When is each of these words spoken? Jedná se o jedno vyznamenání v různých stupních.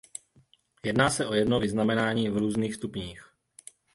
Jedná 0.83 1.09
se 1.09 1.27
o 1.27 1.33
jedno 1.33 1.59
vyznamenání 1.59 2.29
v 2.29 2.37
různých 2.37 2.75
stupních. 2.75 3.29